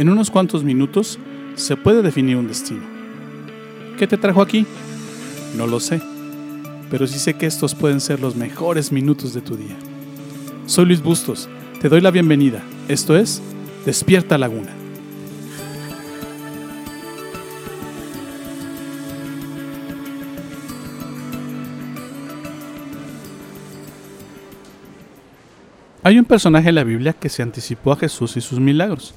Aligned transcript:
En 0.00 0.08
unos 0.08 0.30
cuantos 0.30 0.64
minutos 0.64 1.18
se 1.56 1.76
puede 1.76 2.00
definir 2.00 2.38
un 2.38 2.48
destino. 2.48 2.80
¿Qué 3.98 4.06
te 4.06 4.16
trajo 4.16 4.40
aquí? 4.40 4.64
No 5.58 5.66
lo 5.66 5.78
sé, 5.78 6.00
pero 6.90 7.06
sí 7.06 7.18
sé 7.18 7.34
que 7.34 7.44
estos 7.44 7.74
pueden 7.74 8.00
ser 8.00 8.18
los 8.18 8.34
mejores 8.34 8.92
minutos 8.92 9.34
de 9.34 9.42
tu 9.42 9.58
día. 9.58 9.76
Soy 10.64 10.86
Luis 10.86 11.02
Bustos, 11.02 11.50
te 11.82 11.90
doy 11.90 12.00
la 12.00 12.10
bienvenida. 12.10 12.62
Esto 12.88 13.14
es 13.14 13.42
Despierta 13.84 14.38
Laguna. 14.38 14.70
Hay 26.02 26.18
un 26.18 26.24
personaje 26.24 26.70
en 26.70 26.76
la 26.76 26.84
Biblia 26.84 27.12
que 27.12 27.28
se 27.28 27.42
anticipó 27.42 27.92
a 27.92 27.96
Jesús 27.96 28.38
y 28.38 28.40
sus 28.40 28.60
milagros. 28.60 29.14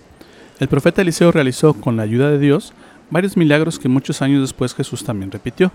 El 0.63 0.69
profeta 0.69 1.01
Eliseo 1.01 1.29
realizó 1.33 1.73
con 1.73 1.97
la 1.97 2.03
ayuda 2.03 2.31
de 2.31 2.39
Dios 2.39 2.71
varios 3.09 3.35
milagros 3.35 3.79
que 3.79 3.89
muchos 3.89 4.21
años 4.21 4.39
después 4.39 4.73
Jesús 4.73 5.03
también 5.03 5.29
repitió. 5.29 5.73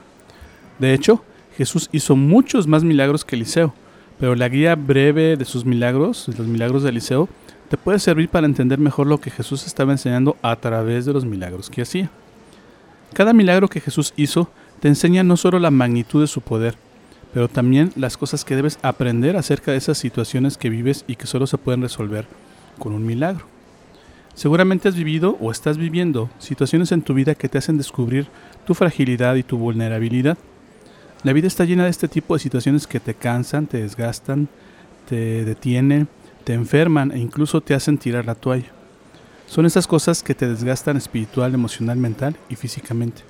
De 0.78 0.94
hecho, 0.94 1.22
Jesús 1.58 1.90
hizo 1.92 2.16
muchos 2.16 2.66
más 2.66 2.84
milagros 2.84 3.22
que 3.22 3.36
Eliseo, 3.36 3.74
pero 4.18 4.34
la 4.34 4.48
guía 4.48 4.76
breve 4.76 5.36
de 5.36 5.44
sus 5.44 5.66
milagros, 5.66 6.26
los 6.28 6.46
milagros 6.46 6.84
de 6.84 6.88
Eliseo, 6.88 7.28
te 7.68 7.76
puede 7.76 7.98
servir 7.98 8.30
para 8.30 8.46
entender 8.46 8.78
mejor 8.78 9.06
lo 9.06 9.20
que 9.20 9.30
Jesús 9.30 9.66
estaba 9.66 9.92
enseñando 9.92 10.38
a 10.40 10.56
través 10.56 11.04
de 11.04 11.12
los 11.12 11.26
milagros 11.26 11.68
que 11.68 11.82
hacía. 11.82 12.08
Cada 13.12 13.34
milagro 13.34 13.68
que 13.68 13.82
Jesús 13.82 14.14
hizo 14.16 14.50
te 14.80 14.88
enseña 14.88 15.22
no 15.22 15.36
solo 15.36 15.58
la 15.58 15.70
magnitud 15.70 16.22
de 16.22 16.28
su 16.28 16.40
poder, 16.40 16.76
pero 17.34 17.48
también 17.48 17.92
las 17.94 18.16
cosas 18.16 18.42
que 18.42 18.56
debes 18.56 18.78
aprender 18.80 19.36
acerca 19.36 19.70
de 19.70 19.76
esas 19.76 19.98
situaciones 19.98 20.56
que 20.56 20.70
vives 20.70 21.04
y 21.06 21.16
que 21.16 21.26
solo 21.26 21.46
se 21.46 21.58
pueden 21.58 21.82
resolver 21.82 22.26
con 22.78 22.94
un 22.94 23.04
milagro. 23.04 23.57
Seguramente 24.38 24.86
has 24.86 24.94
vivido 24.94 25.36
o 25.40 25.50
estás 25.50 25.78
viviendo 25.78 26.30
situaciones 26.38 26.92
en 26.92 27.02
tu 27.02 27.12
vida 27.12 27.34
que 27.34 27.48
te 27.48 27.58
hacen 27.58 27.76
descubrir 27.76 28.28
tu 28.68 28.74
fragilidad 28.74 29.34
y 29.34 29.42
tu 29.42 29.58
vulnerabilidad. 29.58 30.38
La 31.24 31.32
vida 31.32 31.48
está 31.48 31.64
llena 31.64 31.82
de 31.82 31.90
este 31.90 32.06
tipo 32.06 32.34
de 32.34 32.38
situaciones 32.38 32.86
que 32.86 33.00
te 33.00 33.14
cansan, 33.14 33.66
te 33.66 33.78
desgastan, 33.78 34.48
te 35.08 35.44
detienen, 35.44 36.06
te 36.44 36.54
enferman 36.54 37.10
e 37.10 37.18
incluso 37.18 37.60
te 37.60 37.74
hacen 37.74 37.98
tirar 37.98 38.26
la 38.26 38.36
toalla. 38.36 38.70
Son 39.48 39.66
esas 39.66 39.88
cosas 39.88 40.22
que 40.22 40.36
te 40.36 40.46
desgastan 40.46 40.96
espiritual, 40.96 41.52
emocional, 41.52 41.98
mental 41.98 42.36
y 42.48 42.54
físicamente. 42.54 43.24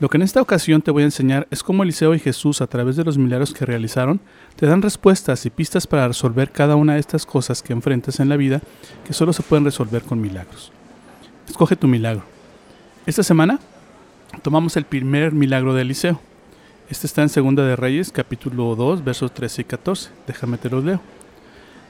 Lo 0.00 0.08
que 0.08 0.16
en 0.16 0.22
esta 0.22 0.40
ocasión 0.40 0.80
te 0.80 0.92
voy 0.92 1.02
a 1.02 1.06
enseñar 1.06 1.48
es 1.50 1.64
cómo 1.64 1.82
Eliseo 1.82 2.14
y 2.14 2.20
Jesús, 2.20 2.60
a 2.60 2.68
través 2.68 2.94
de 2.94 3.02
los 3.02 3.18
milagros 3.18 3.52
que 3.52 3.66
realizaron, 3.66 4.20
te 4.54 4.66
dan 4.66 4.80
respuestas 4.80 5.44
y 5.44 5.50
pistas 5.50 5.88
para 5.88 6.06
resolver 6.06 6.52
cada 6.52 6.76
una 6.76 6.94
de 6.94 7.00
estas 7.00 7.26
cosas 7.26 7.62
que 7.62 7.72
enfrentas 7.72 8.20
en 8.20 8.28
la 8.28 8.36
vida 8.36 8.60
que 9.04 9.12
solo 9.12 9.32
se 9.32 9.42
pueden 9.42 9.64
resolver 9.64 10.02
con 10.02 10.20
milagros. 10.20 10.70
Escoge 11.48 11.74
tu 11.74 11.88
milagro. 11.88 12.22
Esta 13.06 13.24
semana 13.24 13.58
tomamos 14.42 14.76
el 14.76 14.84
primer 14.84 15.32
milagro 15.32 15.74
de 15.74 15.82
Eliseo. 15.82 16.20
Este 16.88 17.08
está 17.08 17.22
en 17.22 17.28
Segunda 17.28 17.66
de 17.66 17.74
Reyes, 17.74 18.12
capítulo 18.12 18.76
2, 18.76 19.02
versos 19.02 19.34
13 19.34 19.62
y 19.62 19.64
14. 19.64 20.10
Déjame 20.28 20.58
te 20.58 20.70
lo 20.70 20.80
leo. 20.80 21.00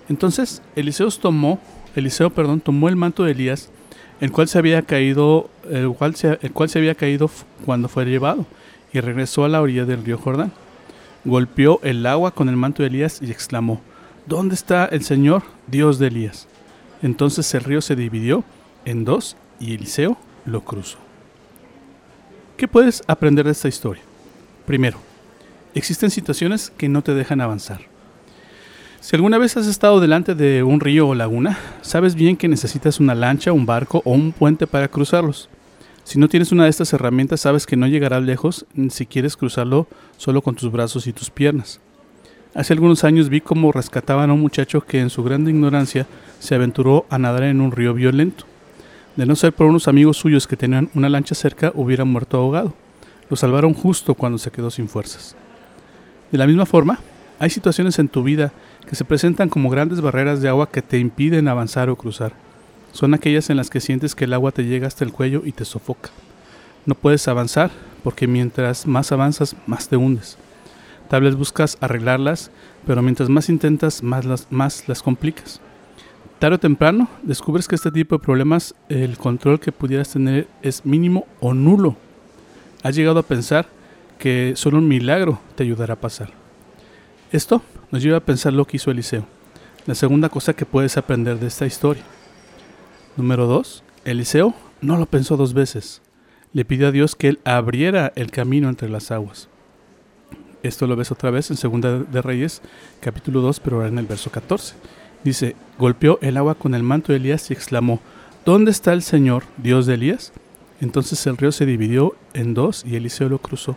Entonces, 0.09 0.62
Eliseo 0.77 1.11
tomó, 1.11 1.61
Eliseo, 1.95 2.31
perdón, 2.31 2.61
tomó 2.61 2.89
el 2.89 2.97
manto 2.97 3.25
de 3.25 3.33
Elías 3.33 3.70
el 4.21 4.33
cual 4.33 4.49
se 4.49 4.59
había 4.59 4.83
caído, 4.83 5.51
el 5.71 5.91
cual 5.91 6.15
se, 6.17 6.39
el 6.43 6.53
cual 6.53 6.69
se 6.69 6.79
había 6.79 6.95
caído 6.95 7.31
cuando 7.65 7.89
fue 7.89 8.05
llevado, 8.05 8.47
y 8.93 9.01
regresó 9.01 9.45
a 9.45 9.49
la 9.49 9.61
orilla 9.61 9.85
del 9.85 10.05
río 10.05 10.19
Jordán. 10.19 10.53
Golpeó 11.25 11.81
el 11.83 12.05
agua 12.07 12.31
con 12.31 12.49
el 12.49 12.57
manto 12.57 12.83
de 12.83 12.89
Elías 12.89 13.21
y 13.23 13.31
exclamó, 13.31 13.81
¿Dónde 14.27 14.55
está 14.55 14.87
el 14.87 15.05
Señor, 15.05 15.43
Dios 15.67 15.99
de 15.99 16.09
Elías? 16.09 16.49
Entonces 17.03 17.53
el 17.55 17.65
río 17.65 17.81
se 17.81 17.97
dividió 17.97 18.45
en 18.85 19.05
dos 19.05 19.37
y 19.61 19.75
Eliseo 19.75 20.19
lo 20.45 20.63
cruzó. 20.65 20.99
¿Qué 22.57 22.69
puedes 22.69 23.03
aprender 23.07 23.45
de 23.47 23.53
esta 23.53 23.69
historia? 23.69 24.03
Primero, 24.67 24.99
existen 25.75 26.11
situaciones 26.11 26.71
que 26.77 26.89
no 26.89 27.03
te 27.03 27.15
dejan 27.15 27.41
avanzar. 27.41 27.88
Si 29.00 29.14
alguna 29.14 29.38
vez 29.38 29.56
has 29.56 29.69
estado 29.69 30.00
delante 30.00 30.34
de 30.34 30.64
un 30.64 30.81
río 30.81 31.06
o 31.06 31.14
laguna, 31.14 31.56
sabes 31.82 32.16
bien 32.16 32.36
que 32.36 32.48
necesitas 32.48 32.98
una 32.98 33.14
lancha, 33.14 33.53
un 33.53 33.64
barco 33.64 34.03
o 34.04 34.10
un 34.10 34.32
puente 34.32 34.66
para 34.66 34.88
cruzarlos. 34.88 35.48
Si 36.03 36.19
no 36.19 36.28
tienes 36.28 36.50
una 36.50 36.64
de 36.64 36.70
estas 36.70 36.92
herramientas, 36.92 37.41
sabes 37.41 37.64
que 37.64 37.76
no 37.76 37.86
llegarás 37.86 38.25
lejos 38.25 38.66
si 38.91 39.06
quieres 39.06 39.36
cruzarlo 39.36 39.86
solo 40.16 40.42
con 40.42 40.56
tus 40.56 40.72
brazos 40.72 41.06
y 41.06 41.12
tus 41.12 41.31
piernas. 41.31 41.81
Hace 42.54 42.72
algunos 42.72 43.04
años 43.04 43.28
vi 43.28 43.41
cómo 43.41 43.70
rescataban 43.70 44.31
a 44.31 44.32
un 44.32 44.41
muchacho 44.41 44.81
que 44.81 45.00
en 45.00 45.10
su 45.10 45.22
grande 45.22 45.53
ignorancia 45.53 46.06
se 46.41 46.56
aventuró 46.56 47.06
a 47.09 47.19
nadar 47.19 47.44
en 47.44 47.60
un 47.60 47.70
río 47.70 47.94
violento. 47.94 48.47
De 49.15 49.26
no 49.26 49.36
ser 49.36 49.53
por 49.53 49.69
unos 49.69 49.86
amigos 49.86 50.16
suyos 50.16 50.48
que 50.48 50.56
tenían 50.56 50.91
una 50.94 51.09
lancha 51.09 51.36
cerca, 51.36 51.70
hubiera 51.76 52.04
muerto 52.04 52.36
ahogado. 52.36 52.75
Lo 53.30 53.36
salvaron 53.36 53.75
justo 53.75 54.15
cuando 54.15 54.38
se 54.38 54.50
quedó 54.50 54.72
sin 54.72 54.88
fuerzas. 54.88 55.36
De 56.32 56.38
la 56.38 56.47
misma 56.48 56.66
forma, 56.66 56.98
hay 57.38 57.50
situaciones 57.50 57.99
en 57.99 58.09
tu 58.09 58.22
vida 58.22 58.53
que 58.88 58.97
se 58.97 59.04
presentan 59.04 59.49
como 59.49 59.71
grandes 59.71 60.00
barreras 60.00 60.41
de 60.41 60.49
agua 60.49 60.71
que 60.71 60.82
te 60.82 60.99
impiden 60.99 61.49
avanzar 61.49 61.88
o 61.88 61.97
cruzar. 61.97 62.32
Son 62.93 63.15
aquellas 63.15 63.50
en 63.50 63.56
las 63.56 63.71
que 63.71 63.81
sientes 63.81 64.15
que 64.15 64.25
el 64.25 64.32
agua 64.32 64.50
te 64.50 64.65
llega 64.65 64.87
hasta 64.87 65.04
el 65.04 65.12
cuello 65.12 65.43
y 65.44 65.53
te 65.53 65.65
sofoca. 65.65 66.10
No 66.84 66.94
puedes 66.94 67.28
avanzar 67.28 67.71
porque 68.03 68.27
mientras 68.27 68.87
más 68.87 69.12
avanzas, 69.12 69.54
más 69.66 69.88
te 69.88 69.97
hundes. 69.97 70.37
Tal 71.09 71.22
vez 71.22 71.37
buscas 71.37 71.78
arreglarlas, 71.81 72.50
pero 72.87 73.03
mientras 73.03 73.28
más 73.28 73.48
intentas, 73.48 74.03
más 74.03 74.25
las, 74.25 74.47
más 74.50 74.88
las 74.88 75.03
complicas. 75.03 75.60
Tarde 76.38 76.56
o 76.56 76.60
temprano, 76.60 77.09
descubres 77.22 77.66
que 77.66 77.75
este 77.75 77.91
tipo 77.91 78.16
de 78.16 78.25
problemas, 78.25 78.75
el 78.88 79.16
control 79.19 79.60
que 79.60 79.72
pudieras 79.72 80.10
tener 80.10 80.48
es 80.62 80.84
mínimo 80.87 81.27
o 81.41 81.53
nulo. 81.53 81.97
Has 82.82 82.94
llegado 82.94 83.19
a 83.19 83.25
pensar 83.25 83.66
que 84.19 84.53
solo 84.56 84.78
un 84.78 84.88
milagro 84.88 85.41
te 85.56 85.65
ayudará 85.65 85.94
a 85.94 86.00
pasar. 86.00 86.38
Esto 87.31 87.61
nos 87.91 88.03
lleva 88.03 88.19
a 88.19 88.25
pensar 88.25 88.55
lo 88.55 88.65
que 88.65 88.78
hizo 88.78 88.91
Eliseo. 88.91 89.27
La 89.87 89.94
segunda 89.94 90.31
cosa 90.31 90.55
que 90.55 90.65
puedes 90.65 90.97
aprender 90.97 91.39
de 91.39 91.47
esta 91.47 91.66
historia. 91.66 92.03
Número 93.16 93.47
2. 93.47 93.83
Eliseo 94.06 94.55
no 94.81 94.97
lo 94.97 95.06
pensó 95.06 95.37
dos 95.37 95.53
veces. 95.53 96.00
Le 96.55 96.65
pidió 96.65 96.89
a 96.89 96.93
Dios 96.93 97.15
que 97.15 97.28
él 97.28 97.41
abriera 97.44 98.12
el 98.16 98.31
camino 98.31 98.71
entre 98.71 98.89
las 98.89 99.11
aguas. 99.11 99.49
Esto 100.62 100.87
lo 100.87 100.97
ves 100.97 101.11
otra 101.11 101.31
vez 101.31 101.50
en 101.50 101.56
Segunda 101.56 101.99
de 101.99 102.22
Reyes, 102.22 102.62
capítulo 103.00 103.43
2, 103.43 103.60
pero 103.60 103.77
ahora 103.77 103.89
en 103.89 103.99
el 103.99 104.06
verso 104.06 104.31
14. 104.31 104.75
Dice, 105.22 105.55
golpeó 105.78 106.19
el 106.22 106.37
agua 106.37 106.55
con 106.55 106.75
el 106.75 106.83
manto 106.83 107.12
de 107.12 107.19
Elías 107.19 107.50
y 107.50 107.53
exclamó, 107.53 108.00
¿Dónde 108.47 108.71
está 108.71 108.95
el 108.95 109.03
Señor, 109.03 109.45
Dios 109.59 109.84
de 109.84 109.95
Elías? 109.95 110.33
Entonces 110.81 111.27
el 111.27 111.37
río 111.37 111.53
se 111.53 111.66
dividió 111.66 112.15
en 112.33 112.55
dos 112.55 112.84
y 112.87 112.97
Eliseo 112.97 113.28
lo 113.28 113.39
cruzó. 113.39 113.77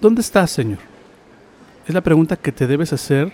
¿Dónde 0.00 0.20
está, 0.20 0.46
Señor? 0.46 0.91
Es 1.84 1.94
la 1.94 2.00
pregunta 2.00 2.36
que 2.36 2.52
te 2.52 2.68
debes 2.68 2.92
hacer 2.92 3.32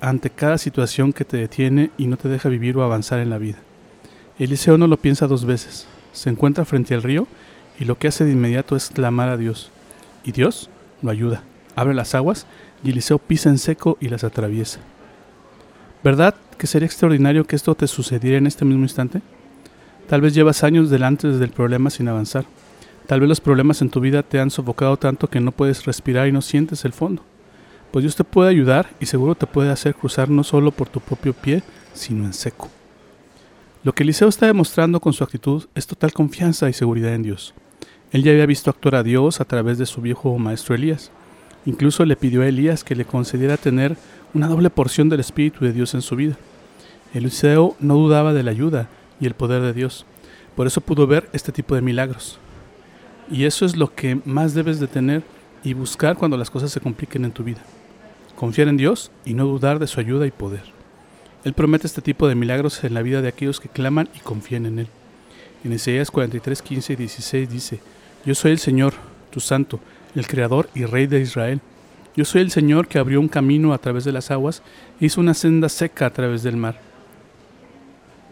ante 0.00 0.30
cada 0.30 0.56
situación 0.56 1.12
que 1.12 1.26
te 1.26 1.36
detiene 1.36 1.90
y 1.98 2.06
no 2.06 2.16
te 2.16 2.30
deja 2.30 2.48
vivir 2.48 2.74
o 2.78 2.82
avanzar 2.82 3.18
en 3.18 3.28
la 3.28 3.36
vida. 3.36 3.58
Eliseo 4.38 4.78
no 4.78 4.86
lo 4.86 4.96
piensa 4.96 5.26
dos 5.26 5.44
veces. 5.44 5.86
Se 6.14 6.30
encuentra 6.30 6.64
frente 6.64 6.94
al 6.94 7.02
río 7.02 7.26
y 7.78 7.84
lo 7.84 7.98
que 7.98 8.08
hace 8.08 8.24
de 8.24 8.32
inmediato 8.32 8.76
es 8.76 8.88
clamar 8.88 9.28
a 9.28 9.36
Dios. 9.36 9.70
Y 10.24 10.32
Dios 10.32 10.70
lo 11.02 11.10
ayuda. 11.10 11.42
Abre 11.74 11.92
las 11.92 12.14
aguas 12.14 12.46
y 12.82 12.90
Eliseo 12.92 13.18
pisa 13.18 13.50
en 13.50 13.58
seco 13.58 13.98
y 14.00 14.08
las 14.08 14.24
atraviesa. 14.24 14.80
¿Verdad 16.02 16.34
que 16.56 16.66
sería 16.66 16.86
extraordinario 16.86 17.44
que 17.44 17.56
esto 17.56 17.74
te 17.74 17.88
sucediera 17.88 18.38
en 18.38 18.46
este 18.46 18.64
mismo 18.64 18.84
instante? 18.84 19.20
Tal 20.08 20.22
vez 20.22 20.32
llevas 20.32 20.64
años 20.64 20.88
delante 20.88 21.28
desde 21.28 21.44
el 21.44 21.50
problema 21.50 21.90
sin 21.90 22.08
avanzar. 22.08 22.46
Tal 23.06 23.20
vez 23.20 23.28
los 23.28 23.42
problemas 23.42 23.82
en 23.82 23.90
tu 23.90 24.00
vida 24.00 24.22
te 24.22 24.40
han 24.40 24.50
sofocado 24.50 24.96
tanto 24.96 25.28
que 25.28 25.40
no 25.40 25.52
puedes 25.52 25.84
respirar 25.84 26.26
y 26.26 26.32
no 26.32 26.40
sientes 26.40 26.86
el 26.86 26.94
fondo 26.94 27.22
pues 27.96 28.02
Dios 28.02 28.16
te 28.16 28.24
puede 28.24 28.50
ayudar 28.50 28.90
y 29.00 29.06
seguro 29.06 29.34
te 29.34 29.46
puede 29.46 29.70
hacer 29.70 29.94
cruzar 29.94 30.28
no 30.28 30.44
solo 30.44 30.70
por 30.70 30.86
tu 30.86 31.00
propio 31.00 31.32
pie, 31.32 31.62
sino 31.94 32.26
en 32.26 32.34
seco. 32.34 32.68
Lo 33.84 33.94
que 33.94 34.02
Eliseo 34.02 34.28
está 34.28 34.44
demostrando 34.44 35.00
con 35.00 35.14
su 35.14 35.24
actitud 35.24 35.64
es 35.74 35.86
total 35.86 36.12
confianza 36.12 36.68
y 36.68 36.74
seguridad 36.74 37.14
en 37.14 37.22
Dios. 37.22 37.54
Él 38.12 38.22
ya 38.22 38.32
había 38.32 38.44
visto 38.44 38.68
actuar 38.68 38.96
a 38.96 39.02
Dios 39.02 39.40
a 39.40 39.46
través 39.46 39.78
de 39.78 39.86
su 39.86 40.02
viejo 40.02 40.36
maestro 40.36 40.74
Elías. 40.74 41.10
Incluso 41.64 42.04
le 42.04 42.16
pidió 42.16 42.42
a 42.42 42.48
Elías 42.48 42.84
que 42.84 42.94
le 42.94 43.06
concediera 43.06 43.56
tener 43.56 43.96
una 44.34 44.48
doble 44.48 44.68
porción 44.68 45.08
del 45.08 45.20
Espíritu 45.20 45.64
de 45.64 45.72
Dios 45.72 45.94
en 45.94 46.02
su 46.02 46.16
vida. 46.16 46.36
Eliseo 47.14 47.76
no 47.80 47.94
dudaba 47.94 48.34
de 48.34 48.42
la 48.42 48.50
ayuda 48.50 48.90
y 49.20 49.24
el 49.24 49.32
poder 49.32 49.62
de 49.62 49.72
Dios. 49.72 50.04
Por 50.54 50.66
eso 50.66 50.82
pudo 50.82 51.06
ver 51.06 51.30
este 51.32 51.50
tipo 51.50 51.74
de 51.74 51.80
milagros. 51.80 52.38
Y 53.30 53.44
eso 53.44 53.64
es 53.64 53.74
lo 53.74 53.94
que 53.94 54.20
más 54.26 54.52
debes 54.52 54.80
de 54.80 54.86
tener 54.86 55.22
y 55.64 55.72
buscar 55.72 56.18
cuando 56.18 56.36
las 56.36 56.50
cosas 56.50 56.70
se 56.70 56.80
compliquen 56.80 57.24
en 57.24 57.32
tu 57.32 57.42
vida. 57.42 57.62
Confiar 58.36 58.68
en 58.68 58.76
Dios 58.76 59.10
y 59.24 59.32
no 59.32 59.46
dudar 59.46 59.78
de 59.78 59.86
su 59.86 59.98
ayuda 59.98 60.26
y 60.26 60.30
poder. 60.30 60.62
Él 61.42 61.54
promete 61.54 61.86
este 61.86 62.02
tipo 62.02 62.28
de 62.28 62.34
milagros 62.34 62.84
en 62.84 62.92
la 62.92 63.02
vida 63.02 63.22
de 63.22 63.28
aquellos 63.28 63.60
que 63.60 63.68
claman 63.68 64.10
y 64.14 64.20
confían 64.20 64.66
en 64.66 64.80
Él. 64.80 64.88
En 65.64 65.72
Isaías 65.72 66.10
43, 66.10 66.60
15 66.60 66.92
y 66.92 66.96
16 66.96 67.48
dice, 67.48 67.80
Yo 68.26 68.34
soy 68.34 68.52
el 68.52 68.58
Señor, 68.58 68.92
tu 69.30 69.40
santo, 69.40 69.80
el 70.14 70.26
Creador 70.26 70.68
y 70.74 70.84
Rey 70.84 71.06
de 71.06 71.20
Israel. 71.20 71.60
Yo 72.14 72.24
soy 72.24 72.42
el 72.42 72.50
Señor 72.50 72.88
que 72.88 72.98
abrió 72.98 73.20
un 73.20 73.28
camino 73.28 73.72
a 73.72 73.78
través 73.78 74.04
de 74.04 74.12
las 74.12 74.30
aguas 74.30 74.62
e 75.00 75.06
hizo 75.06 75.20
una 75.20 75.34
senda 75.34 75.68
seca 75.68 76.06
a 76.06 76.12
través 76.12 76.42
del 76.42 76.56
mar. 76.56 76.78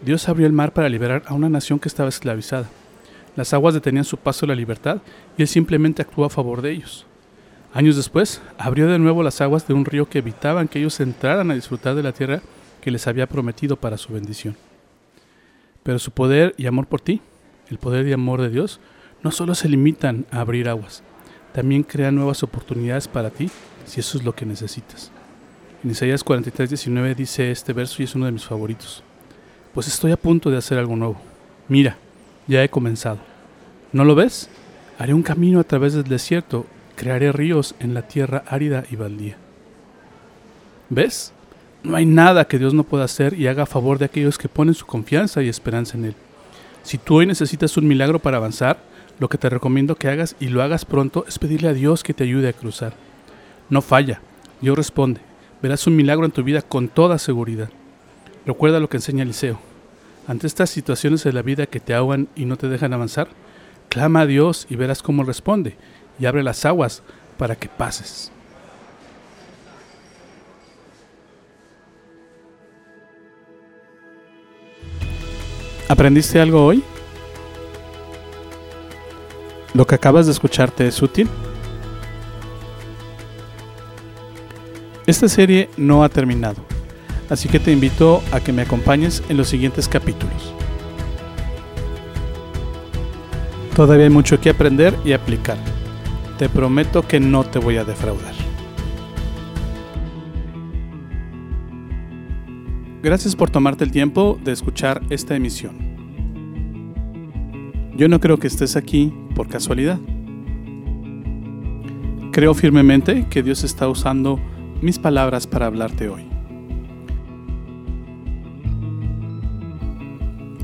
Dios 0.04 0.28
abrió 0.28 0.46
el 0.46 0.52
mar 0.52 0.72
para 0.74 0.90
liberar 0.90 1.22
a 1.26 1.34
una 1.34 1.48
nación 1.48 1.78
que 1.78 1.88
estaba 1.88 2.10
esclavizada. 2.10 2.68
Las 3.36 3.54
aguas 3.54 3.72
detenían 3.72 4.04
su 4.04 4.18
paso 4.18 4.44
a 4.44 4.48
la 4.48 4.54
libertad 4.54 4.98
y 5.38 5.42
él 5.42 5.48
simplemente 5.48 6.02
actuó 6.02 6.26
a 6.26 6.30
favor 6.30 6.60
de 6.60 6.72
ellos. 6.72 7.06
Años 7.74 7.96
después, 7.96 8.40
abrió 8.56 8.86
de 8.86 9.00
nuevo 9.00 9.24
las 9.24 9.40
aguas 9.40 9.66
de 9.66 9.74
un 9.74 9.84
río 9.84 10.08
que 10.08 10.18
evitaban 10.18 10.68
que 10.68 10.78
ellos 10.78 11.00
entraran 11.00 11.50
a 11.50 11.54
disfrutar 11.54 11.96
de 11.96 12.04
la 12.04 12.12
tierra 12.12 12.40
que 12.80 12.92
les 12.92 13.08
había 13.08 13.26
prometido 13.26 13.74
para 13.74 13.98
su 13.98 14.12
bendición. 14.12 14.56
Pero 15.82 15.98
su 15.98 16.12
poder 16.12 16.54
y 16.56 16.66
amor 16.66 16.86
por 16.86 17.00
ti, 17.00 17.20
el 17.68 17.78
poder 17.78 18.06
y 18.06 18.12
amor 18.12 18.40
de 18.40 18.50
Dios, 18.50 18.78
no 19.24 19.32
solo 19.32 19.56
se 19.56 19.68
limitan 19.68 20.24
a 20.30 20.40
abrir 20.40 20.68
aguas, 20.68 21.02
también 21.52 21.82
crean 21.82 22.14
nuevas 22.14 22.44
oportunidades 22.44 23.08
para 23.08 23.30
ti 23.30 23.50
si 23.86 23.98
eso 23.98 24.18
es 24.18 24.24
lo 24.24 24.36
que 24.36 24.46
necesitas. 24.46 25.10
En 25.82 25.90
Isaías 25.90 26.22
43, 26.22 26.70
19 26.70 27.14
dice 27.16 27.50
este 27.50 27.72
verso 27.72 28.02
y 28.02 28.04
es 28.04 28.14
uno 28.14 28.26
de 28.26 28.32
mis 28.32 28.44
favoritos. 28.44 29.02
Pues 29.74 29.88
estoy 29.88 30.12
a 30.12 30.16
punto 30.16 30.48
de 30.48 30.58
hacer 30.58 30.78
algo 30.78 30.94
nuevo. 30.94 31.20
Mira, 31.68 31.96
ya 32.46 32.62
he 32.62 32.68
comenzado. 32.68 33.18
¿No 33.92 34.04
lo 34.04 34.14
ves? 34.14 34.48
Haré 34.96 35.12
un 35.12 35.24
camino 35.24 35.58
a 35.58 35.64
través 35.64 35.94
del 35.94 36.04
desierto, 36.04 36.66
crearé 36.94 37.32
ríos 37.32 37.74
en 37.80 37.94
la 37.94 38.02
tierra 38.02 38.44
árida 38.46 38.84
y 38.90 38.96
baldía. 38.96 39.36
¿Ves? 40.90 41.32
No 41.82 41.96
hay 41.96 42.06
nada 42.06 42.46
que 42.46 42.58
Dios 42.58 42.72
no 42.72 42.84
pueda 42.84 43.04
hacer 43.04 43.38
y 43.38 43.46
haga 43.46 43.64
a 43.64 43.66
favor 43.66 43.98
de 43.98 44.06
aquellos 44.06 44.38
que 44.38 44.48
ponen 44.48 44.74
su 44.74 44.86
confianza 44.86 45.42
y 45.42 45.48
esperanza 45.48 45.98
en 45.98 46.06
Él. 46.06 46.14
Si 46.82 46.98
tú 46.98 47.16
hoy 47.16 47.26
necesitas 47.26 47.76
un 47.76 47.86
milagro 47.86 48.18
para 48.18 48.38
avanzar, 48.38 48.78
lo 49.18 49.28
que 49.28 49.38
te 49.38 49.48
recomiendo 49.48 49.94
que 49.94 50.08
hagas 50.08 50.34
y 50.40 50.48
lo 50.48 50.62
hagas 50.62 50.84
pronto 50.84 51.24
es 51.28 51.38
pedirle 51.38 51.68
a 51.68 51.74
Dios 51.74 52.02
que 52.02 52.14
te 52.14 52.24
ayude 52.24 52.48
a 52.48 52.52
cruzar. 52.52 52.94
No 53.70 53.82
falla, 53.82 54.20
Dios 54.60 54.76
responde. 54.76 55.20
Verás 55.62 55.86
un 55.86 55.96
milagro 55.96 56.26
en 56.26 56.32
tu 56.32 56.42
vida 56.42 56.62
con 56.62 56.88
toda 56.88 57.18
seguridad. 57.18 57.70
Recuerda 58.46 58.80
lo 58.80 58.88
que 58.88 58.98
enseña 58.98 59.22
Eliseo. 59.22 59.58
Ante 60.26 60.46
estas 60.46 60.70
situaciones 60.70 61.22
de 61.24 61.32
la 61.32 61.42
vida 61.42 61.66
que 61.66 61.80
te 61.80 61.94
ahogan 61.94 62.28
y 62.34 62.44
no 62.44 62.56
te 62.56 62.68
dejan 62.68 62.92
avanzar, 62.92 63.28
clama 63.88 64.20
a 64.20 64.26
Dios 64.26 64.66
y 64.70 64.76
verás 64.76 65.02
cómo 65.02 65.22
responde 65.22 65.76
y 66.18 66.26
abre 66.26 66.42
las 66.42 66.64
aguas 66.64 67.02
para 67.36 67.56
que 67.56 67.68
pases. 67.68 68.30
¿Aprendiste 75.88 76.40
algo 76.40 76.64
hoy? 76.64 76.82
¿Lo 79.74 79.86
que 79.86 79.94
acabas 79.94 80.26
de 80.26 80.32
escucharte 80.32 80.86
es 80.86 81.02
útil? 81.02 81.28
Esta 85.06 85.28
serie 85.28 85.68
no 85.76 86.02
ha 86.02 86.08
terminado, 86.08 86.64
así 87.28 87.48
que 87.48 87.60
te 87.60 87.70
invito 87.70 88.22
a 88.32 88.40
que 88.40 88.52
me 88.52 88.62
acompañes 88.62 89.22
en 89.28 89.36
los 89.36 89.48
siguientes 89.48 89.86
capítulos. 89.86 90.54
Todavía 93.76 94.04
hay 94.04 94.10
mucho 94.10 94.40
que 94.40 94.50
aprender 94.50 94.96
y 95.04 95.12
aplicar. 95.12 95.73
Te 96.38 96.48
prometo 96.48 97.02
que 97.02 97.20
no 97.20 97.44
te 97.44 97.60
voy 97.60 97.76
a 97.76 97.84
defraudar. 97.84 98.34
Gracias 103.04 103.36
por 103.36 103.50
tomarte 103.50 103.84
el 103.84 103.92
tiempo 103.92 104.38
de 104.42 104.50
escuchar 104.50 105.02
esta 105.10 105.36
emisión. 105.36 105.76
Yo 107.96 108.08
no 108.08 108.18
creo 108.18 108.38
que 108.38 108.48
estés 108.48 108.74
aquí 108.74 109.12
por 109.36 109.46
casualidad. 109.46 110.00
Creo 112.32 112.54
firmemente 112.54 113.28
que 113.28 113.44
Dios 113.44 113.62
está 113.62 113.88
usando 113.88 114.40
mis 114.82 114.98
palabras 114.98 115.46
para 115.46 115.66
hablarte 115.66 116.08
hoy. 116.08 116.24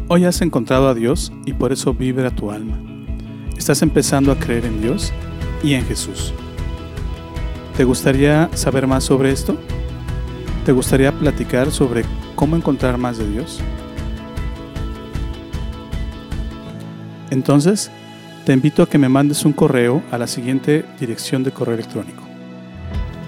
Hoy 0.08 0.24
has 0.24 0.40
encontrado 0.40 0.88
a 0.88 0.94
Dios 0.94 1.32
y 1.46 1.52
por 1.52 1.70
eso 1.70 1.94
vibra 1.94 2.34
tu 2.34 2.50
alma. 2.50 2.76
Estás 3.56 3.82
empezando 3.82 4.32
a 4.32 4.36
creer 4.36 4.64
en 4.64 4.82
Dios 4.82 5.12
y 5.62 5.74
en 5.74 5.84
Jesús. 5.86 6.32
¿Te 7.76 7.84
gustaría 7.84 8.50
saber 8.54 8.86
más 8.86 9.04
sobre 9.04 9.32
esto? 9.32 9.56
¿Te 10.64 10.72
gustaría 10.72 11.12
platicar 11.12 11.70
sobre 11.70 12.04
cómo 12.34 12.56
encontrar 12.56 12.96
más 12.98 13.18
de 13.18 13.30
Dios? 13.30 13.60
Entonces, 17.30 17.90
te 18.44 18.52
invito 18.52 18.82
a 18.82 18.88
que 18.88 18.98
me 18.98 19.08
mandes 19.08 19.44
un 19.44 19.52
correo 19.52 20.02
a 20.10 20.18
la 20.18 20.26
siguiente 20.26 20.84
dirección 20.98 21.42
de 21.42 21.52
correo 21.52 21.74
electrónico 21.74 22.22